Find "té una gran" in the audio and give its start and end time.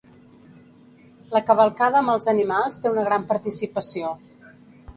2.85-3.29